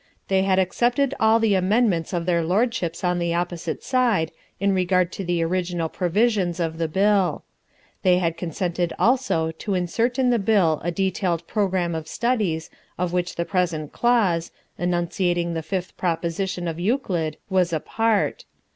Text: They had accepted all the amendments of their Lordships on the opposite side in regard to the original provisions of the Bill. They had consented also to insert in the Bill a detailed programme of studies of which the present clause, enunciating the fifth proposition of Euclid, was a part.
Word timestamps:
They 0.29 0.41
had 0.41 0.57
accepted 0.57 1.13
all 1.19 1.39
the 1.39 1.53
amendments 1.53 2.11
of 2.11 2.25
their 2.25 2.43
Lordships 2.43 3.03
on 3.03 3.19
the 3.19 3.35
opposite 3.35 3.83
side 3.83 4.31
in 4.59 4.73
regard 4.73 5.11
to 5.11 5.23
the 5.23 5.43
original 5.43 5.89
provisions 5.89 6.59
of 6.59 6.79
the 6.79 6.87
Bill. 6.87 7.43
They 8.01 8.17
had 8.17 8.35
consented 8.35 8.93
also 8.97 9.51
to 9.51 9.75
insert 9.75 10.17
in 10.17 10.31
the 10.31 10.39
Bill 10.39 10.81
a 10.83 10.89
detailed 10.89 11.45
programme 11.45 11.93
of 11.93 12.07
studies 12.07 12.71
of 12.97 13.13
which 13.13 13.35
the 13.35 13.45
present 13.45 13.91
clause, 13.93 14.51
enunciating 14.75 15.53
the 15.53 15.61
fifth 15.61 15.95
proposition 15.97 16.67
of 16.67 16.79
Euclid, 16.79 17.37
was 17.51 17.71
a 17.71 17.79
part. 17.79 18.45